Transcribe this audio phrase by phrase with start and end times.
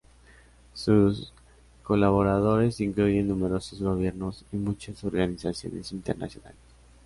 [0.73, 1.31] Sus
[1.83, 6.57] colaboradores incluyen numerosos gobiernos y muchas organizaciones internacionales.